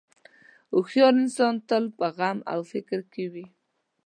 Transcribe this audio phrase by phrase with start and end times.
[0.73, 3.45] هوښیار انسان تل په غم او فکر کې وي.